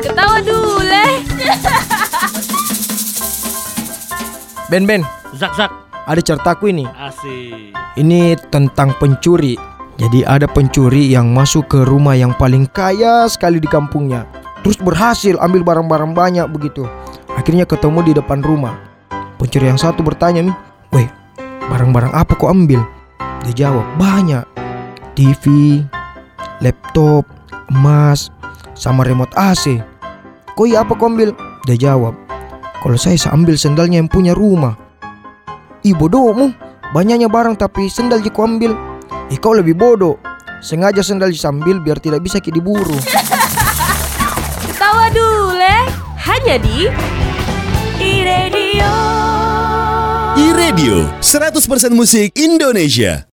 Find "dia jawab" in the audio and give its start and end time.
23.46-23.86, 31.68-32.16